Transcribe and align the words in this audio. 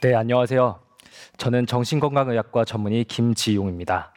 네, 0.00 0.14
안녕하세요. 0.14 0.78
저는 1.38 1.66
정신건강의학과 1.66 2.64
전문의 2.64 3.02
김지용입니다. 3.02 4.14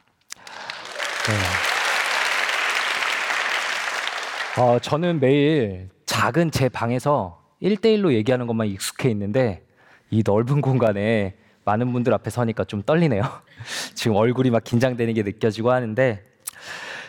네. 4.55 4.61
어, 4.61 4.77
저는 4.77 5.19
매일 5.19 5.89
작은 6.05 6.51
제 6.51 6.69
방에서 6.69 7.41
1대1로 7.63 8.13
얘기하는 8.13 8.45
것만 8.45 8.67
익숙해 8.67 9.09
있는데 9.09 9.65
이 10.11 10.21
넓은 10.23 10.61
공간에 10.61 11.35
많은 11.65 11.91
분들 11.91 12.13
앞에 12.13 12.29
서니까 12.29 12.63
좀 12.65 12.83
떨리네요. 12.83 13.23
지금 13.95 14.15
얼굴이 14.17 14.51
막 14.51 14.63
긴장되는 14.63 15.15
게 15.15 15.23
느껴지고 15.23 15.71
하는데 15.71 16.23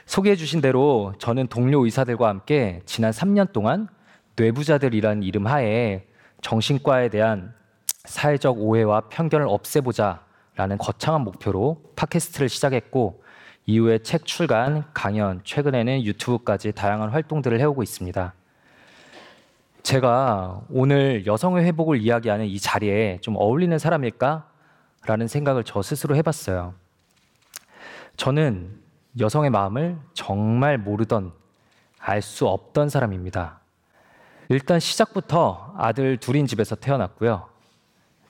소개해 0.06 0.34
주신 0.34 0.62
대로 0.62 1.12
저는 1.18 1.48
동료 1.48 1.84
의사들과 1.84 2.26
함께 2.26 2.80
지난 2.86 3.10
3년 3.10 3.52
동안 3.52 3.88
뇌부자들이라는 4.38 5.22
이름 5.22 5.46
하에 5.46 6.06
정신과에 6.40 7.08
대한 7.08 7.52
사회적 8.04 8.58
오해와 8.58 9.08
편견을 9.08 9.46
없애보자 9.48 10.24
라는 10.54 10.78
거창한 10.78 11.22
목표로 11.22 11.82
팟캐스트를 11.96 12.48
시작했고 12.48 13.22
이후에 13.66 13.98
책 13.98 14.24
출간, 14.24 14.84
강연, 14.94 15.40
최근에는 15.44 16.04
유튜브까지 16.04 16.72
다양한 16.72 17.10
활동들을 17.10 17.60
해오고 17.60 17.82
있습니다. 17.82 18.34
제가 19.82 20.62
오늘 20.70 21.26
여성의 21.26 21.64
회복을 21.64 21.98
이야기하는 21.98 22.46
이 22.46 22.58
자리에 22.58 23.18
좀 23.20 23.36
어울리는 23.36 23.78
사람일까? 23.78 24.48
라는 25.06 25.28
생각을 25.28 25.64
저 25.64 25.80
스스로 25.82 26.16
해봤어요. 26.16 26.74
저는 28.16 28.80
여성의 29.20 29.50
마음을 29.50 29.96
정말 30.12 30.76
모르던, 30.76 31.32
알 31.98 32.20
수 32.20 32.46
없던 32.48 32.88
사람입니다. 32.88 33.57
일단 34.50 34.80
시작부터 34.80 35.74
아들 35.76 36.16
둘인 36.16 36.46
집에서 36.46 36.74
태어났고요. 36.74 37.46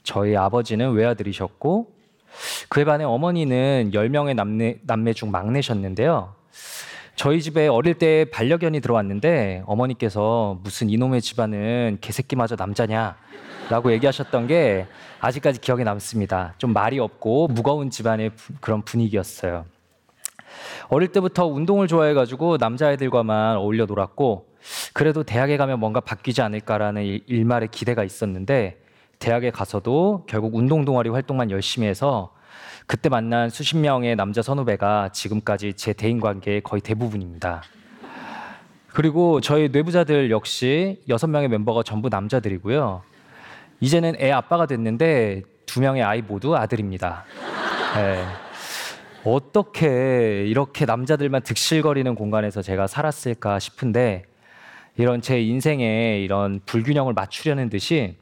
저희 0.03 0.37
아버지는 0.37 0.93
외아들이셨고 0.93 1.93
그에 2.69 2.85
반해 2.85 3.05
어머니는 3.05 3.93
10명의 3.95 4.35
남매, 4.35 4.79
남매 4.83 5.13
중 5.13 5.31
막내셨는데요. 5.31 6.35
저희 7.15 7.41
집에 7.41 7.69
어릴 7.69 7.95
때 7.95 8.25
반려견이 8.33 8.81
들어왔는데 8.81 9.63
어머니께서 9.67 10.59
무슨 10.63 10.91
이놈의 10.91 11.21
집안은 11.21 11.99
개새끼마저 12.01 12.57
남자냐 12.57 13.17
라고 13.71 13.93
얘기하셨던 13.93 14.49
게 14.49 14.87
아직까지 15.21 15.61
기억에 15.61 15.85
남습니다. 15.85 16.55
좀 16.59 16.73
말이 16.73 16.99
없고 16.99 17.49
무거운 17.49 17.91
집안의 17.91 18.33
그런 18.61 18.83
분위기였어요. 18.83 19.67
어릴 20.89 21.13
때부터 21.13 21.47
운동을 21.47 21.87
좋아해가지고 21.87 22.57
남자애들과만 22.57 23.59
어울려 23.59 23.87
놀았고 23.87 24.48
그래도 24.93 25.23
대학에 25.23 25.57
가면 25.57 25.81
뭔가 25.81 26.01
바뀌지 26.01 26.43
않을까라는 26.43 27.21
일말의 27.27 27.69
기대가 27.71 28.05
있었는데 28.05 28.81
대학에 29.19 29.51
가서도 29.51 30.25
결국 30.29 30.55
운동 30.55 30.85
동아리 30.85 31.09
활동만 31.09 31.51
열심히 31.51 31.89
해서 31.89 32.33
그때 32.87 33.09
만난 33.09 33.51
수십 33.51 33.77
명의 33.77 34.17
남자 34.17 34.41
선후배가 34.41 35.11
지금까지 35.13 35.75
제 35.75 35.93
대인 35.93 36.21
관계의 36.21 36.63
거의 36.63 36.81
대부분입니다. 36.81 37.63
그리고 38.89 39.41
저희 39.41 39.69
뇌부자들 39.69 40.31
역시 40.31 41.03
여섯 41.09 41.27
명의 41.27 41.49
멤버가 41.49 41.83
전부 41.83 42.09
남자들이고요. 42.09 43.03
이제는 43.81 44.17
애 44.21 44.31
아빠가 44.31 44.67
됐는데 44.67 45.43
두 45.67 45.81
명의 45.81 46.03
아이 46.03 46.23
모두 46.23 46.57
아들입니다. 46.57 47.25
네. 47.95 48.25
어떻게 49.25 50.47
이렇게 50.47 50.87
남자들만 50.87 51.43
득실거리는 51.43 52.15
공간에서 52.15 52.63
제가 52.63 52.87
살았을까 52.87 53.59
싶은데 53.59 54.25
이런 54.99 55.21
제 55.23 55.41
인생에 55.41 56.19
이런 56.19 56.61
불균형을 56.67 57.13
맞추려는 57.15 57.71
듯이 57.71 58.19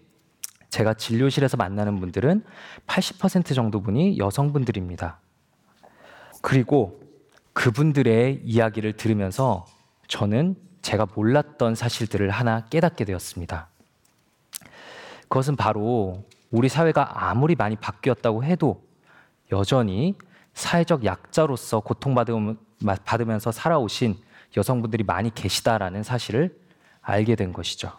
제가 0.68 0.92
진료실에서 0.92 1.56
만나는 1.56 1.98
분들은 2.00 2.44
80% 2.86 3.54
정도 3.54 3.80
분이 3.80 4.18
여성분들입니다. 4.18 5.18
그리고 6.42 7.00
그분들의 7.54 8.42
이야기를 8.44 8.92
들으면서 8.92 9.64
저는 10.06 10.54
제가 10.82 11.06
몰랐던 11.14 11.74
사실들을 11.74 12.28
하나 12.28 12.66
깨닫게 12.66 13.06
되었습니다. 13.06 13.70
그것은 15.22 15.56
바로 15.56 16.24
우리 16.50 16.68
사회가 16.68 17.26
아무리 17.30 17.54
많이 17.54 17.76
바뀌었다고 17.76 18.44
해도 18.44 18.84
여전히 19.50 20.14
사회적 20.52 21.06
약자로서 21.06 21.80
고통받으면서 21.80 23.50
살아오신 23.50 24.16
여성분들이 24.58 25.04
많이 25.04 25.34
계시다라는 25.34 26.02
사실을 26.02 26.65
알게 27.06 27.36
된 27.36 27.52
것이죠. 27.52 27.92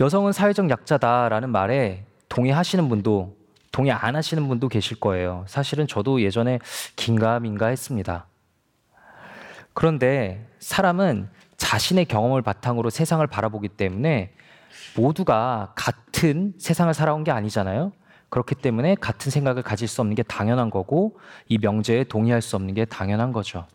여성은 0.00 0.32
사회적 0.32 0.70
약자다라는 0.70 1.50
말에 1.50 2.04
동의하시는 2.28 2.88
분도 2.88 3.36
동의 3.70 3.92
안 3.92 4.16
하시는 4.16 4.46
분도 4.46 4.68
계실 4.68 4.98
거예요. 4.98 5.44
사실은 5.48 5.86
저도 5.86 6.22
예전에 6.22 6.60
긴가민가 6.96 7.66
했습니다. 7.66 8.26
그런데 9.72 10.48
사람은 10.60 11.28
자신의 11.56 12.04
경험을 12.06 12.42
바탕으로 12.42 12.90
세상을 12.90 13.24
바라보기 13.26 13.68
때문에 13.68 14.32
모두가 14.96 15.72
같은 15.74 16.54
세상을 16.58 16.92
살아온 16.94 17.24
게 17.24 17.32
아니잖아요. 17.32 17.92
그렇기 18.28 18.54
때문에 18.56 18.94
같은 18.96 19.30
생각을 19.30 19.62
가질 19.62 19.88
수 19.88 20.00
없는 20.00 20.14
게 20.14 20.22
당연한 20.22 20.70
거고 20.70 21.18
이 21.48 21.58
명제에 21.58 22.04
동의할 22.04 22.42
수 22.42 22.54
없는 22.56 22.74
게 22.74 22.84
당연한 22.84 23.32
거죠. 23.32 23.66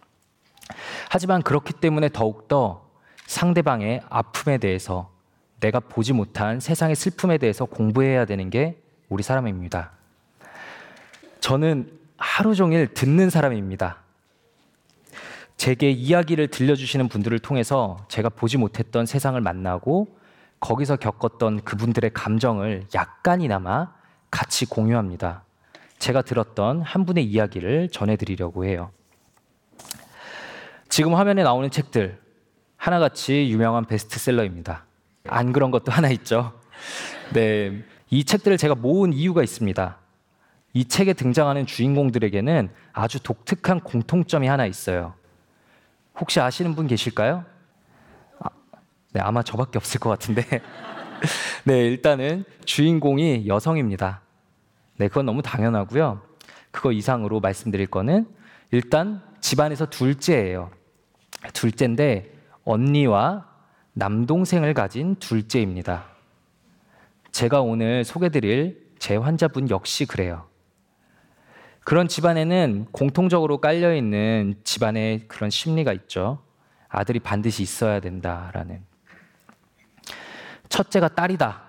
하지만 1.09 1.41
그렇기 1.41 1.73
때문에 1.73 2.09
더욱더 2.09 2.88
상대방의 3.29 4.01
아픔에 4.09 4.57
대해서 4.57 5.11
내가 5.59 5.79
보지 5.79 6.13
못한 6.13 6.59
세상의 6.59 6.95
슬픔에 6.95 7.37
대해서 7.37 7.65
공부해야 7.65 8.25
되는 8.25 8.49
게 8.49 8.81
우리 9.07 9.21
사람입니다. 9.21 9.91
저는 11.39 11.91
하루 12.17 12.55
종일 12.55 12.91
듣는 12.91 13.29
사람입니다. 13.29 13.97
제게 15.57 15.91
이야기를 15.91 16.47
들려주시는 16.47 17.07
분들을 17.07 17.37
통해서 17.37 17.97
제가 18.07 18.29
보지 18.29 18.57
못했던 18.57 19.05
세상을 19.05 19.39
만나고 19.39 20.07
거기서 20.59 20.95
겪었던 20.95 21.61
그분들의 21.61 22.09
감정을 22.11 22.87
약간이나마 22.95 23.93
같이 24.31 24.65
공유합니다. 24.65 25.43
제가 25.99 26.23
들었던 26.23 26.81
한 26.81 27.05
분의 27.05 27.25
이야기를 27.25 27.89
전해드리려고 27.89 28.65
해요. 28.65 28.89
지금 30.89 31.13
화면에 31.13 31.43
나오는 31.43 31.69
책들, 31.69 32.17
하나같이 32.89 33.49
유명한 33.51 33.85
베스트셀러입니다. 33.85 34.83
안 35.27 35.53
그런 35.53 35.69
것도 35.69 35.91
하나 35.91 36.09
있죠. 36.09 36.59
네. 37.33 37.83
이 38.09 38.23
책들을 38.23 38.57
제가 38.57 38.73
모은 38.73 39.13
이유가 39.13 39.43
있습니다. 39.43 39.97
이 40.73 40.85
책에 40.85 41.13
등장하는 41.13 41.67
주인공들에게는 41.67 42.69
아주 42.91 43.21
독특한 43.21 43.81
공통점이 43.81 44.47
하나 44.47 44.65
있어요. 44.65 45.13
혹시 46.19 46.39
아시는 46.39 46.73
분 46.73 46.87
계실까요? 46.87 47.45
아, 48.39 48.49
네, 49.13 49.21
아마 49.21 49.43
저밖에 49.43 49.77
없을 49.77 49.99
것 49.99 50.09
같은데. 50.09 50.43
네, 51.65 51.85
일단은 51.85 52.43
주인공이 52.65 53.47
여성입니다. 53.47 54.21
네, 54.97 55.07
그건 55.09 55.27
너무 55.27 55.43
당연하고요. 55.43 56.21
그거 56.71 56.91
이상으로 56.91 57.39
말씀드릴 57.39 57.85
거는 57.85 58.27
일단 58.71 59.21
집안에서 59.41 59.85
둘째예요. 59.91 60.71
둘째인데 61.53 62.38
언니와 62.65 63.47
남동생을 63.93 64.73
가진 64.73 65.15
둘째입니다. 65.15 66.05
제가 67.31 67.61
오늘 67.61 68.03
소개드릴 68.03 68.89
제 68.99 69.15
환자분 69.15 69.69
역시 69.69 70.05
그래요. 70.05 70.47
그런 71.83 72.07
집안에는 72.07 72.87
공통적으로 72.91 73.59
깔려있는 73.59 74.61
집안의 74.63 75.27
그런 75.27 75.49
심리가 75.49 75.93
있죠. 75.93 76.43
아들이 76.87 77.19
반드시 77.19 77.63
있어야 77.63 77.99
된다라는. 77.99 78.83
첫째가 80.69 81.09
딸이다. 81.09 81.63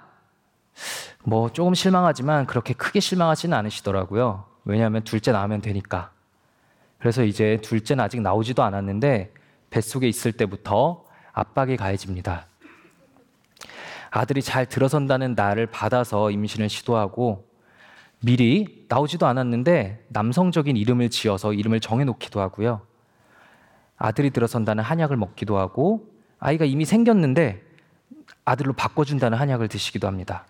뭐 1.25 1.51
조금 1.51 1.75
실망하지만 1.75 2.47
그렇게 2.47 2.75
크게 2.75 3.01
실망하지는 3.01 3.57
않으시더라고요. 3.57 4.47
왜냐하면 4.65 5.03
둘째 5.05 5.33
낳으면 5.33 5.61
되니까. 5.61 6.11
그래서 6.99 7.25
이제 7.25 7.59
둘째는 7.63 8.05
아직 8.05 8.21
나오지도 8.21 8.63
않았는데 8.63 9.33
뱃속에 9.71 10.09
있을 10.09 10.33
때부터 10.33 11.05
압박이 11.33 11.77
가해집니다. 11.77 12.47
아들이 14.11 14.43
잘 14.43 14.67
들어선다는 14.67 15.35
날을 15.35 15.67
받아서 15.67 16.31
임신을 16.31 16.69
시도하고 16.69 17.49
미리 18.23 18.85
나오지도 18.89 19.27
않았는데 19.27 20.07
남성적인 20.09 20.77
이름을 20.77 21.11
지어서 21.11 21.53
이름을 21.53 21.81
정해놓기도 21.81 22.41
하고요. 22.41 22.83
아들이 23.97 24.31
들어선다는 24.31 24.83
한약을 24.83 25.17
먹기도 25.17 25.59
하고 25.59 26.11
아이가 26.39 26.65
이미 26.65 26.85
생겼는데 26.85 27.63
아들로 28.45 28.73
바꿔준다는 28.73 29.39
한약을 29.39 29.69
드시기도 29.69 30.07
합니다. 30.07 30.47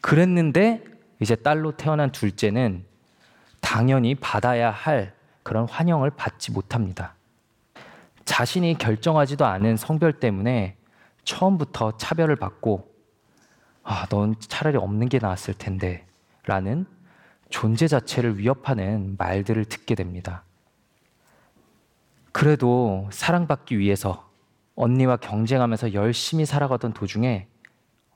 그랬는데 0.00 0.84
이제 1.20 1.34
딸로 1.36 1.72
태어난 1.72 2.10
둘째는 2.12 2.84
당연히 3.60 4.14
받아야 4.14 4.70
할 4.70 5.14
그런 5.42 5.68
환영을 5.68 6.10
받지 6.10 6.50
못합니다. 6.50 7.14
자신이 8.24 8.78
결정하지도 8.78 9.44
않은 9.44 9.76
성별 9.76 10.12
때문에 10.14 10.76
처음부터 11.24 11.96
차별을 11.96 12.36
받고 12.36 12.92
아, 13.82 14.06
넌 14.06 14.34
차라리 14.40 14.78
없는 14.78 15.08
게 15.08 15.18
나았을 15.18 15.54
텐데 15.54 16.06
라는 16.46 16.86
존재 17.50 17.86
자체를 17.86 18.38
위협하는 18.38 19.16
말들을 19.18 19.64
듣게 19.66 19.94
됩니다. 19.94 20.44
그래도 22.32 23.08
사랑받기 23.12 23.78
위해서 23.78 24.28
언니와 24.74 25.18
경쟁하면서 25.18 25.94
열심히 25.94 26.46
살아가던 26.46 26.92
도중에 26.94 27.46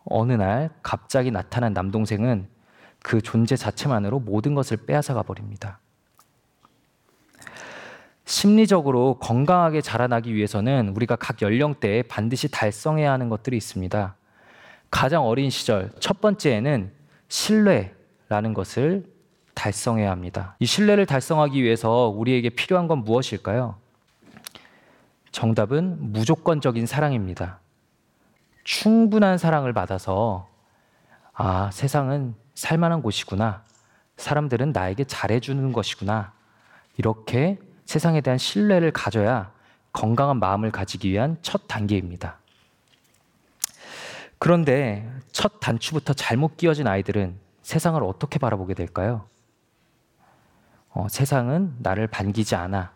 어느 0.04 0.32
날 0.32 0.70
갑자기 0.82 1.30
나타난 1.30 1.72
남동생은 1.72 2.48
그 3.00 3.20
존재 3.20 3.54
자체만으로 3.54 4.18
모든 4.18 4.54
것을 4.54 4.78
빼앗아가 4.78 5.22
버립니다. 5.22 5.78
심리적으로 8.28 9.14
건강하게 9.20 9.80
자라나기 9.80 10.34
위해서는 10.34 10.90
우리가 10.90 11.16
각 11.16 11.40
연령대에 11.40 12.02
반드시 12.02 12.50
달성해야 12.50 13.10
하는 13.10 13.30
것들이 13.30 13.56
있습니다. 13.56 14.16
가장 14.90 15.26
어린 15.26 15.48
시절 15.48 15.90
첫 15.98 16.20
번째에는 16.20 16.92
신뢰라는 17.28 18.52
것을 18.52 19.06
달성해야 19.54 20.10
합니다. 20.10 20.56
이 20.58 20.66
신뢰를 20.66 21.06
달성하기 21.06 21.62
위해서 21.62 22.08
우리에게 22.14 22.50
필요한 22.50 22.86
건 22.86 22.98
무엇일까요? 22.98 23.76
정답은 25.32 26.12
무조건적인 26.12 26.84
사랑입니다. 26.84 27.60
충분한 28.62 29.38
사랑을 29.38 29.72
받아서 29.72 30.50
아, 31.32 31.70
세상은 31.72 32.34
살만한 32.54 33.00
곳이구나. 33.00 33.64
사람들은 34.18 34.72
나에게 34.72 35.04
잘해주는 35.04 35.72
것이구나. 35.72 36.34
이렇게 36.98 37.58
세상에 37.88 38.20
대한 38.20 38.36
신뢰를 38.36 38.90
가져야 38.90 39.50
건강한 39.94 40.38
마음을 40.38 40.70
가지기 40.70 41.10
위한 41.10 41.38
첫 41.40 41.62
단계입니다. 41.68 42.36
그런데 44.36 45.10
첫 45.32 45.58
단추부터 45.58 46.12
잘못 46.12 46.58
끼워진 46.58 46.86
아이들은 46.86 47.38
세상을 47.62 48.02
어떻게 48.04 48.38
바라보게 48.38 48.74
될까요? 48.74 49.26
어, 50.90 51.08
세상은 51.08 51.76
나를 51.78 52.08
반기지 52.08 52.56
않아. 52.56 52.92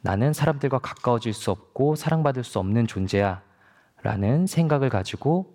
나는 0.00 0.32
사람들과 0.32 0.80
가까워질 0.80 1.32
수 1.32 1.52
없고 1.52 1.94
사랑받을 1.94 2.42
수 2.42 2.58
없는 2.58 2.88
존재야. 2.88 3.40
라는 4.02 4.48
생각을 4.48 4.88
가지고 4.90 5.54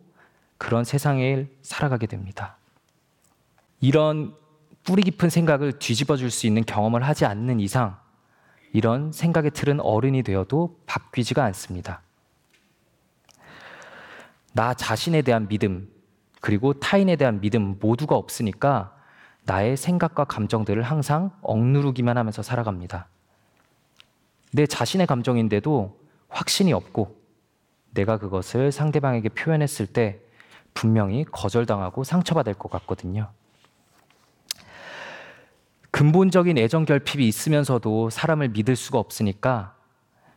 그런 0.57 0.85
세상에 0.85 1.47
살아가게 1.63 2.07
됩니다. 2.07 2.55
이런 3.81 4.33
뿌리 4.89 5.03
깊은 5.03 5.29
생각을 5.29 5.73
뒤집어 5.73 6.15
줄 6.15 6.31
수 6.31 6.47
있는 6.47 6.65
경험을 6.65 7.03
하지 7.03 7.23
않는 7.25 7.59
이상 7.59 7.99
이런 8.73 9.11
생각의 9.11 9.51
틀은 9.51 9.81
어른이 9.81 10.23
되어도 10.23 10.79
바뀌지가 10.87 11.43
않습니다. 11.45 12.01
나 14.51 14.73
자신에 14.73 15.21
대한 15.21 15.47
믿음, 15.47 15.91
그리고 16.41 16.73
타인에 16.73 17.17
대한 17.17 17.39
믿음 17.39 17.77
모두가 17.79 18.15
없으니까 18.15 18.97
나의 19.43 19.77
생각과 19.77 20.23
감정들을 20.23 20.81
항상 20.81 21.37
억누르기만 21.43 22.17
하면서 22.17 22.41
살아갑니다. 22.41 23.09
내 24.53 24.65
자신의 24.65 25.05
감정인데도 25.05 25.99
확신이 26.29 26.73
없고 26.73 27.15
내가 27.91 28.17
그것을 28.17 28.71
상대방에게 28.71 29.29
표현했을 29.29 29.85
때 29.85 30.19
분명히 30.73 31.25
거절당하고 31.25 32.03
상처받을 32.03 32.55
것 32.55 32.71
같거든요. 32.71 33.29
근본적인 35.99 36.57
애정 36.57 36.85
결핍이 36.85 37.27
있으면서도 37.27 38.09
사람을 38.09 38.51
믿을 38.51 38.77
수가 38.77 38.99
없으니까 38.99 39.75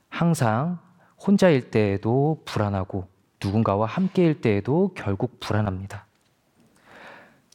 항상 0.08 0.80
혼자일 1.24 1.70
때에도 1.70 2.42
불안하고 2.44 3.06
누군가와 3.40 3.86
함께일 3.86 4.40
때에도 4.40 4.92
결국 4.96 5.38
불안합니다. 5.38 6.04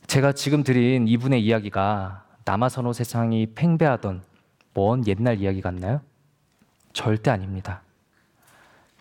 제가 0.06 0.32
지금 0.32 0.64
드린 0.64 1.06
이분의 1.06 1.44
이야기가 1.44 2.24
남아선호 2.46 2.94
세상이 2.94 3.48
팽배하던 3.56 4.24
먼 4.74 5.06
옛날 5.06 5.42
이야기 5.42 5.60
같나요? 5.60 6.00
절대 6.94 7.30
아닙니다. 7.30 7.82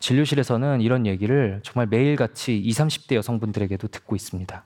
진료실에서는 0.00 0.80
이런 0.80 1.06
얘기를 1.06 1.60
정말 1.62 1.86
매일같이 1.86 2.58
20, 2.58 2.86
30대 2.86 3.14
여성분들에게도 3.14 3.86
듣고 3.86 4.16
있습니다. 4.16 4.64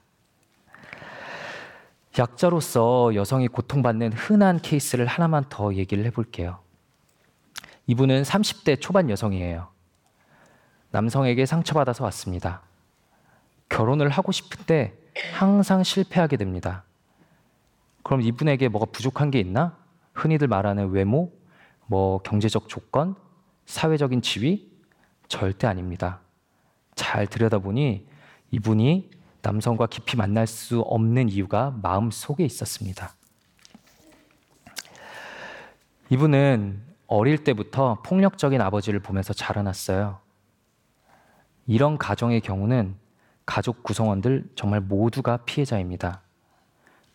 약자로서 2.18 3.14
여성이 3.14 3.48
고통받는 3.48 4.12
흔한 4.12 4.60
케이스를 4.60 5.06
하나만 5.06 5.44
더 5.48 5.74
얘기를 5.74 6.04
해볼게요. 6.06 6.58
이분은 7.86 8.22
30대 8.22 8.80
초반 8.80 9.10
여성이에요. 9.10 9.68
남성에게 10.90 11.46
상처받아서 11.46 12.04
왔습니다. 12.04 12.62
결혼을 13.68 14.08
하고 14.08 14.32
싶은데 14.32 14.98
항상 15.34 15.84
실패하게 15.84 16.36
됩니다. 16.36 16.84
그럼 18.02 18.22
이분에게 18.22 18.68
뭐가 18.68 18.86
부족한 18.90 19.30
게 19.30 19.38
있나? 19.38 19.76
흔히들 20.14 20.48
말하는 20.48 20.90
외모, 20.90 21.32
뭐 21.86 22.18
경제적 22.22 22.68
조건, 22.68 23.14
사회적인 23.66 24.22
지위? 24.22 24.68
절대 25.28 25.68
아닙니다. 25.68 26.20
잘 26.96 27.26
들여다보니 27.26 28.06
이분이 28.50 29.10
남성과 29.42 29.86
깊이 29.86 30.16
만날 30.16 30.46
수 30.46 30.80
없는 30.80 31.28
이유가 31.28 31.74
마음 31.82 32.10
속에 32.10 32.44
있었습니다. 32.44 33.12
이분은 36.10 36.82
어릴 37.06 37.44
때부터 37.44 38.02
폭력적인 38.02 38.60
아버지를 38.60 39.00
보면서 39.00 39.32
자라났어요. 39.32 40.18
이런 41.66 41.98
가정의 41.98 42.40
경우는 42.40 42.96
가족 43.46 43.82
구성원들 43.82 44.50
정말 44.54 44.80
모두가 44.80 45.38
피해자입니다. 45.38 46.22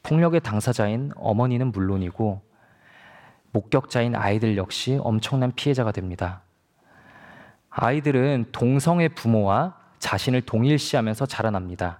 폭력의 0.04 0.42
당사자인 0.42 1.12
어머니는 1.16 1.72
물론이고 1.72 2.42
목격자인 3.52 4.16
아이들 4.16 4.58
역시 4.58 5.00
엄청난 5.02 5.52
피해자가 5.54 5.92
됩니다. 5.92 6.42
아이들은 7.70 8.46
동성의 8.52 9.10
부모와 9.10 9.78
자신을 10.00 10.42
동일시하면서 10.42 11.26
자라납니다. 11.26 12.00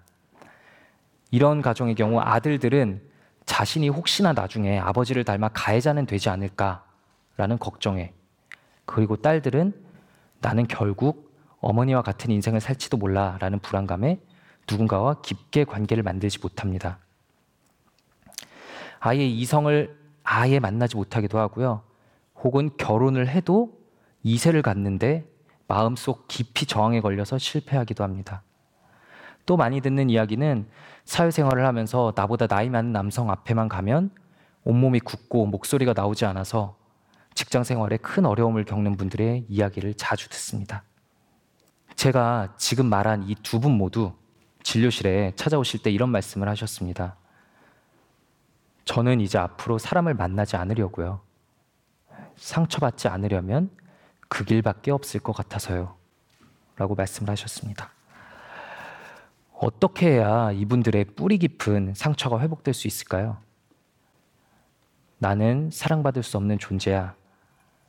이런 1.32 1.62
가정의 1.62 1.96
경우 1.96 2.20
아들들은 2.20 3.02
자신이 3.46 3.90
혹시나 3.90 4.34
나중에 4.34 4.80
아버지를 4.80 5.24
닮아 5.24 5.50
가해자는 5.50 6.06
되지 6.06 6.30
않을까라는 6.30 7.60
걱정에 7.60 8.14
그리고 8.86 9.16
딸들은 9.18 9.74
나는 10.42 10.68
결국 10.68 11.36
어머니와 11.60 12.02
같은 12.02 12.32
인생을 12.32 12.62
살지도 12.62 12.98
몰라라는 12.98 13.60
불안감에 13.60 14.20
누군가와 14.70 15.22
깊게 15.22 15.64
관계를 15.66 16.04
만들지 16.04 16.40
못합니다. 16.40 17.00
아예 19.00 19.26
이성을 19.26 19.96
아예 20.24 20.60
만나지 20.60 20.96
못하기도 20.96 21.38
하고요. 21.38 21.84
혹은 22.44 22.72
결혼을 22.78 23.28
해도 23.28 23.80
이세를 24.24 24.62
갖는데 24.62 25.28
마음속 25.68 26.28
깊이 26.28 26.66
저항에 26.66 27.02
걸려서 27.02 27.38
실패하기도 27.38 28.04
합니다. 28.04 28.44
또 29.46 29.58
많이 29.58 29.82
듣는 29.82 30.10
이야기는 30.10 30.68
사회생활을 31.06 31.66
하면서 31.66 32.14
나보다 32.16 32.48
나이 32.48 32.70
많은 32.70 32.92
남성 32.92 33.30
앞에만 33.30 33.70
가면 33.70 34.12
온몸이 34.64 35.00
굳고 35.02 35.46
목소리가 35.48 35.94
나오지 35.96 36.26
않아서 36.26 36.76
직장 37.36 37.64
생활에 37.64 37.98
큰 37.98 38.26
어려움을 38.26 38.66
겪는 38.66 38.98
분들의 38.98 39.46
이야기를 39.48 39.94
자주 39.96 40.30
듣습니다. 40.30 40.84
제가 41.96 42.54
지금 42.58 42.88
말한 42.88 43.24
이 43.30 43.36
두 43.44 43.60
분 43.60 43.72
모두 43.74 44.14
진료실에 44.64 45.34
찾아오실 45.36 45.84
때 45.84 45.92
이런 45.92 46.10
말씀을 46.10 46.50
하셨습니다. 46.50 47.16
저는 48.86 49.22
이제 49.22 49.38
앞으로 49.38 49.78
사람을 49.78 50.14
만나지 50.16 50.56
않으려고요. 50.58 51.22
상처받지 52.36 53.08
않으려면 53.08 53.70
그 54.28 54.44
길밖에 54.44 54.92
없을 54.92 55.20
것 55.20 55.34
같아서요. 55.34 55.96
라고 56.78 56.96
말씀을 56.96 57.30
하셨습니다. 57.30 57.92
어떻게 59.58 60.08
해야 60.08 60.52
이분들의 60.52 61.06
뿌리 61.16 61.38
깊은 61.38 61.94
상처가 61.94 62.40
회복될 62.40 62.74
수 62.74 62.88
있을까요? 62.88 63.38
나는 65.18 65.70
사랑받을 65.72 66.24
수 66.24 66.38
없는 66.38 66.60
존재야. 66.60 67.16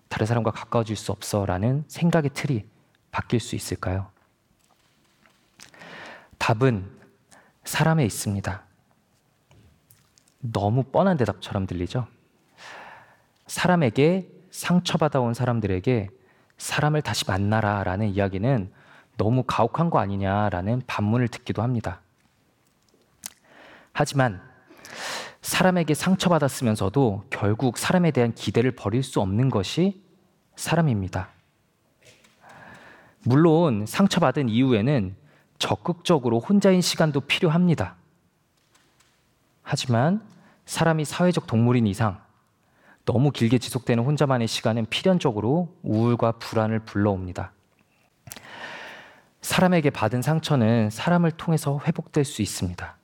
다른 0.08 0.26
사람과 0.26 0.52
가까워질 0.52 0.96
수 0.96 1.12
없어. 1.12 1.44
라는 1.44 1.85
생각의 1.88 2.30
틀이 2.32 2.64
바뀔 3.11 3.40
수 3.40 3.56
있을까요? 3.56 4.11
답은 6.38 6.88
사람에 7.64 8.04
있습니다. 8.04 8.62
너무 10.38 10.85
뻔한 10.85 11.16
대답처럼 11.16 11.66
들리죠? 11.66 12.06
사람에게 13.46 14.30
상처받아온 14.50 15.35
사람들에게 15.35 16.08
사람을 16.58 17.02
다시 17.02 17.25
만나라 17.26 17.82
라는 17.82 18.08
이야기는 18.08 18.73
너무 19.16 19.42
가혹한 19.46 19.90
거 19.90 19.99
아니냐라는 19.99 20.82
반문을 20.87 21.28
듣기도 21.28 21.62
합니다. 21.62 22.00
하지만 23.92 24.40
사람에게 25.40 25.94
상처받았으면서도 25.94 27.25
결국 27.30 27.78
사람에 27.78 28.11
대한 28.11 28.35
기대를 28.35 28.73
버릴 28.73 29.02
수 29.02 29.20
없는 29.20 29.49
것이 29.49 30.02
사람입니다. 30.56 31.28
물론 33.23 33.87
상처받은 33.87 34.49
이후에는 34.49 35.16
적극적으로 35.58 36.40
혼자인 36.40 36.80
시간도 36.80 37.20
필요합니다. 37.20 37.96
하지만 39.62 40.20
사람이 40.64 41.04
사회적 41.04 41.46
동물인 41.46 41.87
이상 41.87 42.20
너무 43.04 43.30
길게 43.30 43.58
지속되는 43.58 44.04
혼자만의 44.04 44.49
시간은 44.49 44.87
필연적으로 44.87 45.75
우울과 45.82 46.32
불안을 46.32 46.80
불러옵니다. 46.80 47.52
사람에게 49.47 49.91
받은 49.91 50.23
상처는 50.23 50.91
사람을 50.91 51.31
통해서 51.31 51.79
회복될 51.87 52.25
수 52.25 52.43
있습니다. 52.43 52.97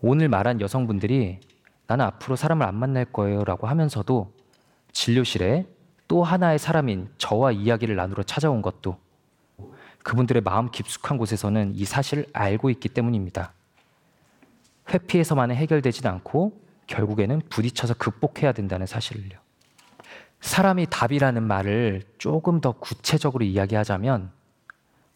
오늘 0.00 0.28
말한 0.28 0.60
여성분들이 0.60 1.38
나는 1.86 2.06
앞으로 2.06 2.34
사람을 2.34 2.66
안 2.66 2.74
만날 2.74 3.04
거예요 3.04 3.44
라고 3.44 3.68
하면서도 3.68 4.34
진료실에 4.90 5.68
또 6.08 6.24
하나의 6.24 6.58
사람인 6.58 7.08
저와 7.18 7.52
이야기를 7.52 7.94
나누러 7.94 8.24
찾아온 8.24 8.62
것도 8.62 8.98
그분들의 10.02 10.42
마음 10.42 10.72
깊숙한 10.72 11.18
곳에서는 11.18 11.76
이 11.76 11.84
사실을 11.84 12.26
알고 12.32 12.68
있기 12.70 12.88
때문입니다. 12.88 13.52
회피해서만은 14.92 15.54
해결되진 15.54 16.04
않고 16.08 16.60
결국에는 16.88 17.42
부딪혀서 17.48 17.94
극복해야 17.94 18.50
된다는 18.50 18.86
사실을요. 18.86 19.38
사람이 20.40 20.88
답이라는 20.90 21.44
말을 21.44 22.02
조금 22.18 22.60
더 22.60 22.72
구체적으로 22.72 23.44
이야기하자면 23.44 24.39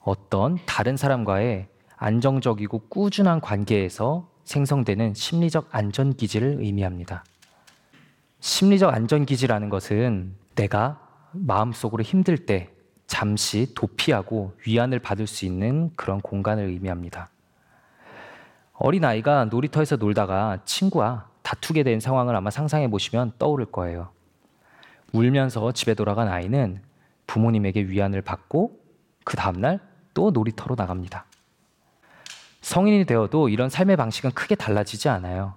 어떤 0.04 0.58
다른 0.66 0.96
사람과의 0.96 1.68
안정적이고 1.96 2.88
꾸준한 2.88 3.40
관계에서 3.40 4.28
생성되는 4.44 5.14
심리적 5.14 5.68
안전기지를 5.70 6.58
의미합니다. 6.60 7.24
심리적 8.40 8.92
안전기지라는 8.92 9.70
것은 9.70 10.34
내가 10.54 11.00
마음속으로 11.32 12.02
힘들 12.02 12.44
때 12.44 12.70
잠시 13.06 13.72
도피하고 13.74 14.52
위안을 14.66 14.98
받을 14.98 15.26
수 15.26 15.46
있는 15.46 15.90
그런 15.96 16.20
공간을 16.20 16.64
의미합니다. 16.64 17.30
어린아이가 18.74 19.46
놀이터에서 19.46 19.96
놀다가 19.96 20.58
친구와 20.66 21.28
다투게 21.42 21.82
된 21.82 22.00
상황을 22.00 22.36
아마 22.36 22.50
상상해 22.50 22.90
보시면 22.90 23.32
떠오를 23.38 23.66
거예요. 23.66 24.10
울면서 25.12 25.72
집에 25.72 25.94
돌아간 25.94 26.28
아이는 26.28 26.82
부모님에게 27.26 27.84
위안을 27.84 28.20
받고 28.20 28.78
그 29.24 29.36
다음날 29.36 29.80
또 30.14 30.30
놀이터로 30.30 30.74
나갑니다. 30.76 31.26
성인이 32.62 33.04
되어도 33.04 33.48
이런 33.50 33.68
삶의 33.68 33.96
방식은 33.96 34.30
크게 34.32 34.54
달라지지 34.54 35.08
않아요. 35.10 35.54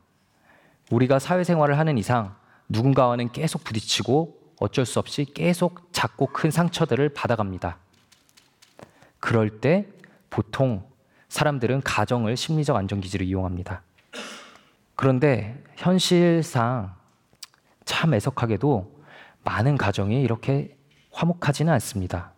우리가 0.91 1.19
사회생활을 1.19 1.77
하는 1.77 1.97
이상 1.97 2.35
누군가와는 2.69 3.31
계속 3.31 3.63
부딪히고 3.63 4.37
어쩔 4.59 4.85
수 4.85 4.99
없이 4.99 5.25
계속 5.25 5.93
작고 5.93 6.27
큰 6.27 6.51
상처들을 6.51 7.09
받아갑니다. 7.09 7.77
그럴 9.19 9.61
때 9.61 9.87
보통 10.29 10.85
사람들은 11.29 11.81
가정을 11.81 12.35
심리적 12.35 12.75
안전기지로 12.75 13.23
이용합니다. 13.23 13.83
그런데 14.95 15.63
현실상 15.75 16.95
참 17.85 18.13
애석하게도 18.13 18.97
많은 19.43 19.77
가정이 19.77 20.21
이렇게 20.21 20.75
화목하지는 21.11 21.71
않습니다. 21.73 22.33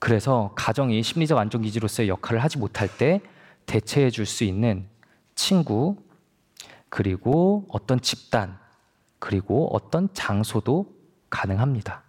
그래서 0.00 0.52
가정이 0.56 1.02
심리적 1.02 1.38
안전기지로서의 1.38 2.08
역할을 2.08 2.42
하지 2.42 2.58
못할 2.58 2.88
때 2.88 3.20
대체해 3.66 4.10
줄 4.10 4.26
수 4.26 4.42
있는 4.44 4.88
친구, 5.36 5.96
그리고 6.88 7.66
어떤 7.68 8.00
집단, 8.00 8.58
그리고 9.18 9.68
어떤 9.72 10.08
장소도 10.12 10.92
가능합니다. 11.28 12.02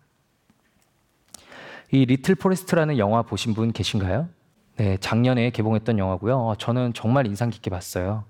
이 1.91 2.05
리틀 2.05 2.35
포레스트라는 2.35 2.97
영화 2.97 3.21
보신 3.21 3.53
분 3.53 3.73
계신가요? 3.73 4.29
네, 4.77 4.97
작년에 4.97 5.49
개봉했던 5.51 5.99
영화고요. 5.99 6.47
어, 6.47 6.55
저는 6.55 6.93
정말 6.93 7.27
인상 7.27 7.49
깊게 7.49 7.69
봤어요. 7.69 8.23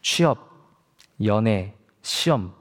취업, 0.00 0.48
연애, 1.24 1.74
시험 2.02 2.54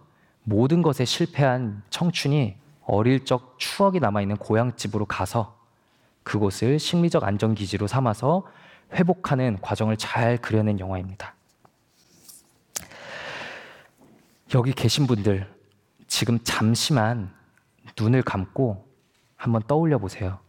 모든 0.44 0.82
것에 0.82 1.05
실패한 1.05 1.84
청춘이 1.91 2.55
어릴 2.86 3.24
적 3.25 3.55
추억이 3.60 4.00
남아 4.00 4.22
있는 4.22 4.36
고향집으로 4.38 5.05
가서 5.05 5.55
그곳을 6.25 6.77
심리적 6.77 7.24
안전기지로 7.24 7.88
삼아서 7.88 8.46
회복하는 8.91 9.58
과정을 9.62 9.96
잘 9.96 10.38
그려낸 10.38 10.77
영화입니다. 10.79 11.34
여기 14.53 14.74
계신 14.74 15.08
분들 15.08 15.50
지금 16.08 16.39
잠시만 16.44 17.34
눈을 17.98 18.24
감고 18.24 18.86
한번 19.38 19.62
떠올려 19.65 19.98
보세요. 19.98 20.39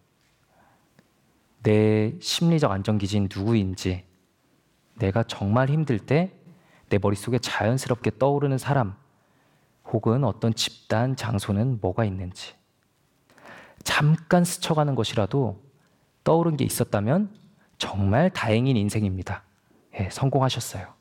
내 1.62 2.18
심리적 2.20 2.72
안전기지는 2.72 3.28
누구인지, 3.32 4.04
내가 4.96 5.22
정말 5.22 5.70
힘들 5.70 6.00
때 6.00 6.36
내 6.88 6.98
머릿속에 6.98 7.38
자연스럽게 7.38 8.18
떠오르는 8.18 8.58
사람, 8.58 8.94
혹은 9.86 10.24
어떤 10.24 10.54
집단, 10.54 11.16
장소는 11.16 11.78
뭐가 11.80 12.04
있는지. 12.04 12.54
잠깐 13.82 14.44
스쳐가는 14.44 14.94
것이라도 14.94 15.62
떠오른 16.26 16.56
게 16.56 16.64
있었다면 16.64 17.32
정말 17.78 18.30
다행인 18.30 18.76
인생입니다. 18.76 19.44
예, 19.94 20.10
성공하셨어요. 20.10 20.92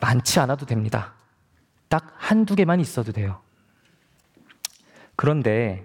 많지 0.00 0.40
않아도 0.40 0.64
됩니다. 0.64 1.12
딱 1.90 2.14
한두 2.16 2.56
개만 2.56 2.80
있어도 2.80 3.12
돼요. 3.12 3.42
그런데 5.16 5.84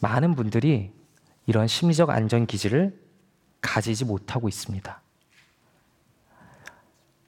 많은 0.00 0.34
분들이 0.34 0.92
이런 1.46 1.66
심리적 1.66 2.10
안전 2.10 2.44
기지를 2.44 3.00
가지지 3.62 4.04
못하고 4.04 4.48
있습니다. 4.48 5.00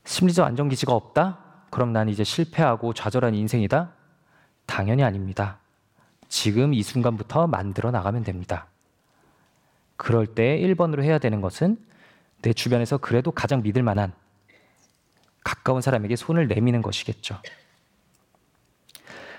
심리적 0.04 0.46
안전 0.46 0.68
기지가 0.68 0.92
없다? 0.92 1.38
그럼 1.70 1.94
난 1.94 2.10
이제 2.10 2.22
실패하고 2.22 2.92
좌절한 2.92 3.34
인생이다? 3.34 3.94
당연히 4.66 5.02
아닙니다. 5.02 5.58
지금 6.28 6.74
이 6.74 6.82
순간부터 6.82 7.46
만들어 7.46 7.90
나가면 7.90 8.24
됩니다. 8.24 8.68
그럴 9.96 10.26
때 10.26 10.58
1번으로 10.58 11.02
해야 11.02 11.18
되는 11.18 11.40
것은 11.40 11.78
내 12.42 12.52
주변에서 12.52 12.98
그래도 12.98 13.30
가장 13.30 13.62
믿을 13.62 13.82
만한 13.82 14.12
가까운 15.42 15.80
사람에게 15.80 16.16
손을 16.16 16.48
내미는 16.48 16.82
것이겠죠. 16.82 17.38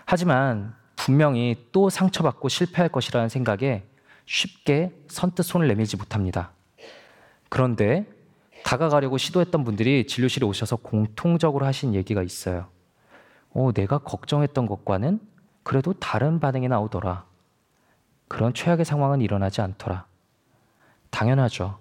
하지만 0.05 0.75
분명히 0.95 1.67
또 1.71 1.89
상처받고 1.89 2.50
실패할 2.50 2.89
것이라는 2.89 3.29
생각에 3.29 3.83
쉽게 4.25 4.91
선뜻 5.07 5.45
손을 5.45 5.67
내밀지 5.67 5.97
못합니다. 5.97 6.51
그런데 7.50 8.05
다가가려고 8.63 9.17
시도했던 9.17 9.63
분들이 9.63 10.07
진료실에 10.07 10.45
오셔서 10.47 10.77
공통적으로 10.77 11.65
하신 11.65 11.93
얘기가 11.93 12.24
있어요. 12.24 12.67
어, 13.51 13.71
내가 13.74 14.00
걱정했던 14.00 14.65
것과는 14.65 15.19
그래도 15.63 15.93
다른 15.93 16.39
반응이 16.39 16.67
나오더라. 16.67 17.25
그런 18.27 18.53
최악의 18.53 18.85
상황은 18.85 19.21
일어나지 19.21 19.62
않더라. 19.62 20.05
당연하죠. 21.15 21.79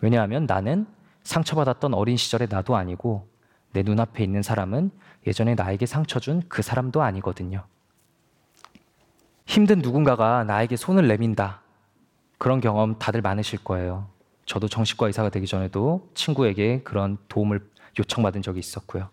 왜냐하면 0.00 0.46
나는 0.46 0.86
상처받았던 1.24 1.94
어린 1.94 2.16
시절의 2.16 2.46
나도 2.48 2.76
아니고 2.76 3.28
내 3.72 3.82
눈앞에 3.82 4.22
있는 4.22 4.42
사람은 4.42 4.92
예전에 5.26 5.56
나에게 5.56 5.84
상처 5.86 6.20
준 6.20 6.42
그 6.48 6.62
사람도 6.62 7.02
아니거든요. 7.02 7.64
힘든 9.46 9.80
누군가가 9.80 10.44
나에게 10.44 10.76
손을 10.76 11.08
내민다. 11.08 11.60
그런 12.38 12.60
경험 12.60 12.98
다들 12.98 13.20
많으실 13.20 13.64
거예요. 13.64 14.06
저도 14.44 14.68
정신과 14.68 15.08
의사가 15.08 15.30
되기 15.30 15.46
전에도 15.46 16.08
친구에게 16.14 16.82
그런 16.84 17.18
도움을 17.28 17.68
요청받은 17.98 18.42
적이 18.42 18.60
있었고요. 18.60 19.08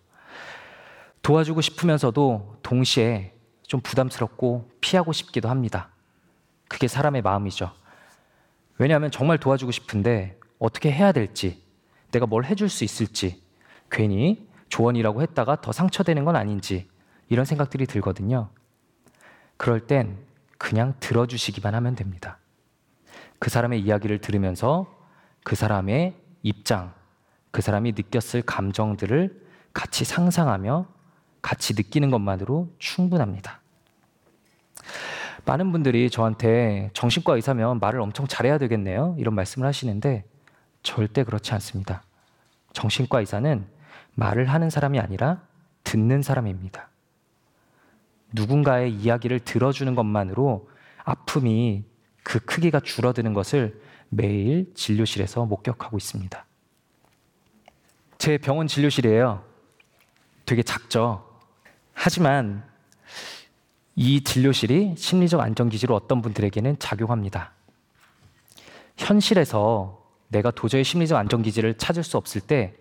도와주고 1.23 1.61
싶으면서도 1.61 2.57
동시에 2.61 3.33
좀 3.63 3.79
부담스럽고 3.81 4.69
피하고 4.79 5.11
싶기도 5.11 5.49
합니다. 5.49 5.89
그게 6.67 6.87
사람의 6.87 7.23
마음이죠. 7.23 7.71
왜냐하면 8.77 9.11
정말 9.11 9.37
도와주고 9.37 9.71
싶은데 9.71 10.37
어떻게 10.59 10.91
해야 10.91 11.11
될지, 11.11 11.63
내가 12.11 12.25
뭘 12.25 12.45
해줄 12.45 12.69
수 12.69 12.83
있을지, 12.83 13.43
괜히 13.89 14.47
조언이라고 14.69 15.21
했다가 15.21 15.61
더 15.61 15.71
상처되는 15.71 16.25
건 16.25 16.35
아닌지 16.35 16.87
이런 17.29 17.45
생각들이 17.45 17.85
들거든요. 17.85 18.49
그럴 19.57 19.81
땐 19.87 20.17
그냥 20.57 20.93
들어주시기만 20.99 21.75
하면 21.75 21.95
됩니다. 21.95 22.37
그 23.39 23.49
사람의 23.49 23.81
이야기를 23.81 24.19
들으면서 24.19 24.87
그 25.43 25.55
사람의 25.55 26.15
입장, 26.41 26.93
그 27.51 27.61
사람이 27.61 27.91
느꼈을 27.91 28.41
감정들을 28.41 29.43
같이 29.73 30.05
상상하며 30.05 30.87
같이 31.41 31.73
느끼는 31.73 32.09
것만으로 32.09 32.73
충분합니다. 32.79 33.62
많은 35.45 35.71
분들이 35.71 36.09
저한테 36.09 36.89
정신과 36.93 37.35
의사면 37.35 37.79
말을 37.79 37.99
엄청 37.99 38.27
잘해야 38.27 38.57
되겠네요. 38.57 39.15
이런 39.17 39.35
말씀을 39.35 39.67
하시는데 39.67 40.23
절대 40.83 41.23
그렇지 41.23 41.53
않습니다. 41.53 42.03
정신과 42.73 43.19
의사는 43.19 43.65
말을 44.15 44.45
하는 44.45 44.69
사람이 44.69 44.99
아니라 44.99 45.41
듣는 45.83 46.21
사람입니다. 46.21 46.89
누군가의 48.31 48.93
이야기를 48.93 49.41
들어주는 49.41 49.93
것만으로 49.95 50.69
아픔이 51.03 51.83
그 52.23 52.39
크기가 52.39 52.79
줄어드는 52.79 53.33
것을 53.33 53.81
매일 54.09 54.73
진료실에서 54.75 55.45
목격하고 55.45 55.97
있습니다. 55.97 56.45
제 58.17 58.37
병원 58.37 58.67
진료실이에요. 58.67 59.43
되게 60.45 60.63
작죠. 60.63 61.27
하지만 61.93 62.63
이 63.95 64.23
진료실이 64.23 64.95
심리적 64.97 65.39
안정기지로 65.39 65.95
어떤 65.95 66.21
분들에게는 66.21 66.77
작용합니다. 66.79 67.51
현실에서 68.97 70.03
내가 70.27 70.51
도저히 70.51 70.83
심리적 70.83 71.17
안정기지를 71.17 71.77
찾을 71.77 72.03
수 72.03 72.17
없을 72.17 72.41
때 72.41 72.77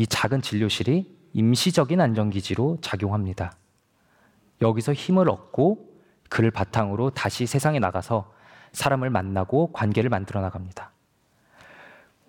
이 0.00 0.06
작은 0.06 0.40
진료실이 0.40 1.14
임시적인 1.34 2.00
안정기지로 2.00 2.78
작용합니다. 2.80 3.52
여기서 4.62 4.94
힘을 4.94 5.28
얻고 5.28 5.90
그를 6.30 6.50
바탕으로 6.50 7.10
다시 7.10 7.44
세상에 7.44 7.78
나가서 7.78 8.32
사람을 8.72 9.10
만나고 9.10 9.72
관계를 9.72 10.08
만들어 10.08 10.40
나갑니다. 10.40 10.92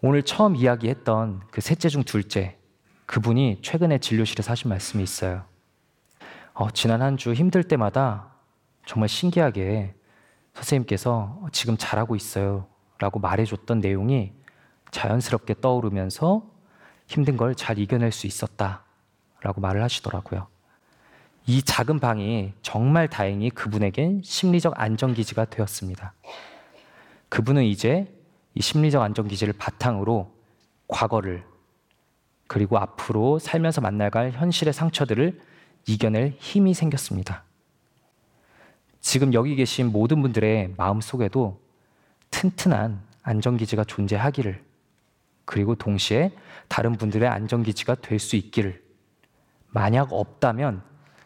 오늘 0.01 0.23
처음 0.23 0.57
이야기했던 0.57 1.43
그 1.49 1.61
셋째 1.61 1.87
중 1.87 2.03
둘째, 2.03 2.57
그분이 3.05 3.59
최근에 3.61 3.99
진료실에서 3.99 4.51
하신 4.51 4.67
말씀이 4.69 5.01
있어요. 5.01 5.45
어, 6.53 6.69
지난 6.71 7.01
한 7.01 7.17
주 7.17 7.33
힘들 7.33 7.63
때마다 7.63 8.31
정말 8.85 9.09
신기하게 9.09 9.93
선생님께서 10.53 11.39
어, 11.41 11.47
지금 11.51 11.77
잘하고 11.77 12.15
있어요. 12.15 12.67
라고 12.99 13.19
말해줬던 13.19 13.79
내용이 13.79 14.33
자연스럽게 14.91 15.55
떠오르면서 15.61 16.43
힘든 17.07 17.37
걸 17.37 17.55
잘 17.55 17.79
이겨낼 17.79 18.11
수 18.11 18.27
있었다. 18.27 18.83
라고 19.41 19.59
말을 19.61 19.81
하시더라고요. 19.83 20.47
이 21.47 21.63
작은 21.63 21.99
방이 21.99 22.53
정말 22.61 23.07
다행히 23.07 23.49
그분에겐 23.49 24.21
심리적 24.23 24.79
안정기지가 24.79 25.45
되었습니다. 25.45 26.13
그분은 27.29 27.63
이제 27.63 28.13
이 28.53 28.61
심리적 28.61 29.01
안정기지를 29.01 29.53
바탕으로 29.53 30.31
과거를 30.87 31.43
그리고 32.47 32.77
앞으로 32.77 33.39
살면서 33.39 33.81
만날갈 33.81 34.31
현실의 34.33 34.73
상처들을 34.73 35.39
이겨낼 35.87 36.35
힘이 36.39 36.73
생겼습니다. 36.73 37.43
지금 38.99 39.33
여기 39.33 39.55
계신 39.55 39.91
모든 39.91 40.21
분들의 40.21 40.75
마음 40.77 41.01
속에도 41.01 41.59
튼튼한 42.29 43.01
안정기지가 43.23 43.83
존재하기를 43.85 44.63
그리고 45.45 45.75
동시에 45.75 46.31
다른 46.67 46.93
분들의 46.93 47.27
안정기지가 47.27 47.95
될 47.95 48.19
수 48.19 48.35
있기를 48.35 48.81
만약 49.67 50.13
없다면 50.13 50.83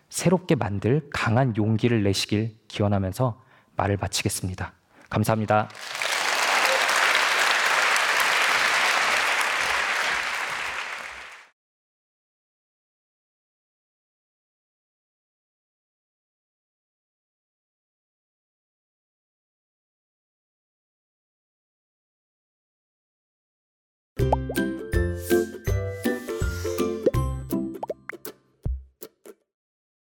새롭게 0.10 0.56
만들 0.56 1.10
강한 1.12 1.56
용기를 1.58 2.04
내시길 2.04 2.56
기원하면서 2.68 3.42
말을 3.76 3.98
마치겠습니다. 3.98 4.74
감사합니다. 5.10 5.70